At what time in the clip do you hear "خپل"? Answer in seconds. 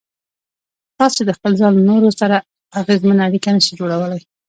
1.37-1.51